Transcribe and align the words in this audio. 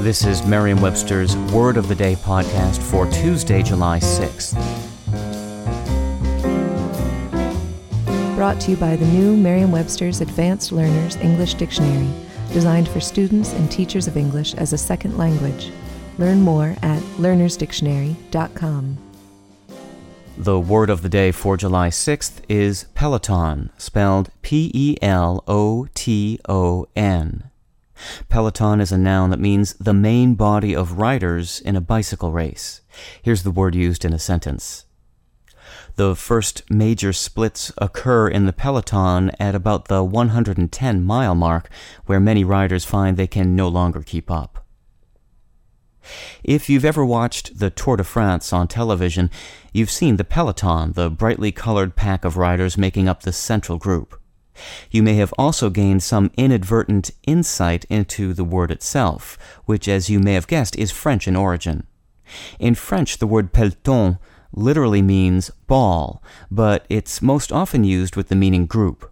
This 0.00 0.24
is 0.24 0.46
Merriam-Webster's 0.46 1.36
Word 1.52 1.76
of 1.76 1.86
the 1.86 1.94
Day 1.94 2.14
podcast 2.16 2.80
for 2.80 3.04
Tuesday, 3.10 3.62
July 3.62 3.98
6th. 3.98 4.54
Brought 8.34 8.58
to 8.62 8.70
you 8.70 8.78
by 8.78 8.96
the 8.96 9.04
new 9.04 9.36
Merriam-Webster's 9.36 10.22
Advanced 10.22 10.72
Learners 10.72 11.16
English 11.16 11.52
Dictionary, 11.52 12.08
designed 12.50 12.88
for 12.88 12.98
students 12.98 13.52
and 13.52 13.70
teachers 13.70 14.08
of 14.08 14.16
English 14.16 14.54
as 14.54 14.72
a 14.72 14.78
second 14.78 15.18
language. 15.18 15.70
Learn 16.16 16.40
more 16.40 16.74
at 16.80 17.02
learnersdictionary.com. 17.18 18.96
The 20.38 20.58
word 20.58 20.88
of 20.88 21.02
the 21.02 21.10
day 21.10 21.30
for 21.30 21.58
July 21.58 21.90
6th 21.90 22.40
is 22.48 22.86
Peloton, 22.94 23.68
spelled 23.76 24.30
P 24.40 24.70
E 24.72 24.96
L 25.02 25.44
O 25.46 25.88
T 25.92 26.40
O 26.48 26.86
N. 26.96 27.49
Peloton 28.28 28.80
is 28.80 28.92
a 28.92 28.98
noun 28.98 29.30
that 29.30 29.40
means 29.40 29.74
the 29.74 29.94
main 29.94 30.34
body 30.34 30.74
of 30.74 30.98
riders 30.98 31.60
in 31.60 31.76
a 31.76 31.80
bicycle 31.80 32.32
race. 32.32 32.80
Here's 33.22 33.42
the 33.42 33.50
word 33.50 33.74
used 33.74 34.04
in 34.04 34.12
a 34.12 34.18
sentence. 34.18 34.84
The 35.96 36.16
first 36.16 36.62
major 36.70 37.12
splits 37.12 37.72
occur 37.78 38.28
in 38.28 38.46
the 38.46 38.52
peloton 38.52 39.30
at 39.38 39.54
about 39.54 39.88
the 39.88 40.02
110 40.02 41.04
mile 41.04 41.34
mark, 41.34 41.68
where 42.06 42.20
many 42.20 42.44
riders 42.44 42.84
find 42.84 43.16
they 43.16 43.26
can 43.26 43.54
no 43.54 43.68
longer 43.68 44.02
keep 44.02 44.30
up. 44.30 44.64
If 46.42 46.68
you've 46.68 46.84
ever 46.84 47.04
watched 47.04 47.58
the 47.58 47.70
Tour 47.70 47.96
de 47.96 48.04
France 48.04 48.52
on 48.52 48.68
television, 48.68 49.30
you've 49.72 49.90
seen 49.90 50.16
the 50.16 50.24
peloton, 50.24 50.92
the 50.92 51.10
brightly 51.10 51.52
colored 51.52 51.96
pack 51.96 52.24
of 52.24 52.36
riders 52.36 52.78
making 52.78 53.08
up 53.08 53.22
the 53.22 53.32
central 53.32 53.78
group. 53.78 54.19
You 54.90 55.02
may 55.02 55.14
have 55.14 55.34
also 55.38 55.70
gained 55.70 56.02
some 56.02 56.30
inadvertent 56.36 57.10
insight 57.26 57.84
into 57.86 58.32
the 58.32 58.44
word 58.44 58.70
itself, 58.70 59.38
which, 59.64 59.88
as 59.88 60.10
you 60.10 60.20
may 60.20 60.34
have 60.34 60.46
guessed, 60.46 60.76
is 60.76 60.90
French 60.90 61.26
in 61.28 61.36
origin. 61.36 61.86
In 62.58 62.74
French, 62.74 63.18
the 63.18 63.26
word 63.26 63.52
peloton 63.52 64.18
literally 64.52 65.02
means 65.02 65.50
ball, 65.66 66.22
but 66.50 66.84
it's 66.88 67.22
most 67.22 67.52
often 67.52 67.84
used 67.84 68.16
with 68.16 68.28
the 68.28 68.36
meaning 68.36 68.66
group. 68.66 69.10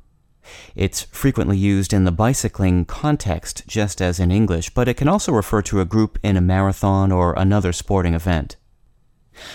It's 0.74 1.02
frequently 1.02 1.56
used 1.56 1.92
in 1.92 2.04
the 2.04 2.12
bicycling 2.12 2.86
context, 2.86 3.64
just 3.66 4.00
as 4.00 4.18
in 4.18 4.30
English, 4.30 4.70
but 4.70 4.88
it 4.88 4.96
can 4.96 5.08
also 5.08 5.32
refer 5.32 5.62
to 5.62 5.80
a 5.80 5.84
group 5.84 6.18
in 6.22 6.36
a 6.36 6.40
marathon 6.40 7.12
or 7.12 7.34
another 7.34 7.72
sporting 7.72 8.14
event. 8.14 8.56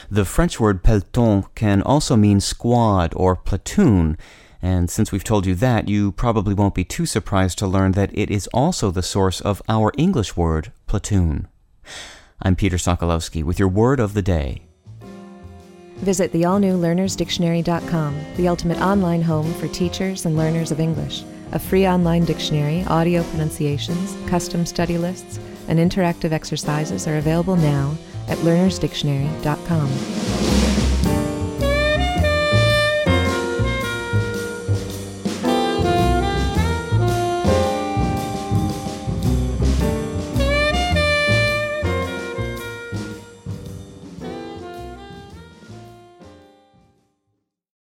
The 0.09 0.25
French 0.25 0.59
word 0.59 0.83
peloton 0.83 1.45
can 1.55 1.81
also 1.81 2.15
mean 2.15 2.39
squad 2.39 3.13
or 3.15 3.35
platoon, 3.35 4.17
and 4.63 4.89
since 4.89 5.11
we've 5.11 5.25
told 5.25 5.45
you 5.45 5.55
that, 5.55 5.89
you 5.89 6.13
probably 6.13 6.53
won't 6.53 6.73
be 6.73 6.85
too 6.85 7.05
surprised 7.05 7.57
to 7.57 7.67
learn 7.67 7.91
that 7.91 8.17
it 8.17 8.31
is 8.31 8.47
also 8.53 8.91
the 8.91 9.03
source 9.03 9.41
of 9.41 9.61
our 9.67 9.91
English 9.97 10.37
word 10.37 10.71
platoon. 10.87 11.49
I'm 12.41 12.55
Peter 12.55 12.77
Sokolowski 12.77 13.43
with 13.43 13.59
your 13.59 13.67
word 13.67 13.99
of 13.99 14.13
the 14.13 14.21
day. 14.21 14.61
Visit 15.97 16.31
the 16.31 16.45
all 16.45 16.59
new 16.59 16.77
learnersdictionary.com, 16.77 18.25
the 18.37 18.47
ultimate 18.47 18.79
online 18.79 19.21
home 19.21 19.53
for 19.55 19.67
teachers 19.67 20.25
and 20.25 20.37
learners 20.37 20.71
of 20.71 20.79
English. 20.79 21.25
A 21.51 21.59
free 21.59 21.85
online 21.85 22.23
dictionary, 22.23 22.85
audio 22.85 23.21
pronunciations, 23.23 24.15
custom 24.29 24.65
study 24.65 24.97
lists, 24.97 25.41
and 25.67 25.77
interactive 25.77 26.31
exercises 26.31 27.05
are 27.05 27.17
available 27.17 27.57
now 27.57 27.97
at 28.29 28.37
learnersdictionary.com. 28.37 30.72